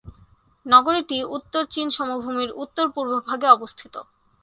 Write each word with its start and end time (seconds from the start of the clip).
নগরীটি 0.65 1.17
উত্তর 1.37 1.63
চীন 1.65 1.87
সমভূমির 1.89 2.51
উত্তর-পূর্বভাগে 2.63 3.47
অবস্থিত। 3.47 3.95